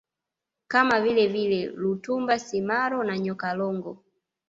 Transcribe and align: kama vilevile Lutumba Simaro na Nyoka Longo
kama 0.67 1.01
vilevile 1.01 1.65
Lutumba 1.65 2.39
Simaro 2.39 3.03
na 3.03 3.17
Nyoka 3.19 3.53
Longo 3.53 4.03